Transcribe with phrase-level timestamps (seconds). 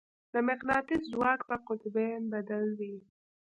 [0.33, 2.95] د مقناطیس ځواک په قطبین بدل وي.